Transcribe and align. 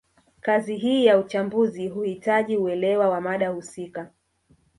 Kazi 0.41 0.75
hii 0.75 1.05
ya 1.05 1.17
uchambuzi 1.17 1.87
huhitaji 1.87 2.57
uelewa 2.57 3.09
wa 3.09 3.21
mada 3.21 3.49
husika 3.49 4.11